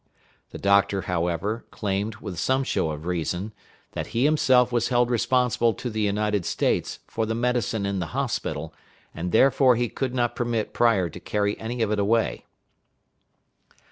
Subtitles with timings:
[0.49, 3.53] The doctor, however, claimed, with some show of reason,
[3.91, 8.07] that he himself was held responsible to the United States for the medicine in the
[8.07, 8.73] hospital,
[9.13, 12.45] and therefore he could not permit Pryor to carry any of it away.